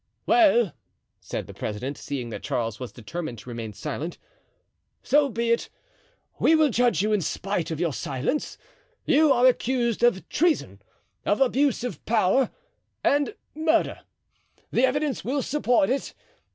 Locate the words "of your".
7.69-7.93